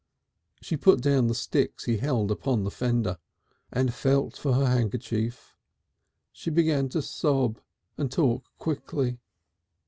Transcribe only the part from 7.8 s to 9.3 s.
and talk quickly.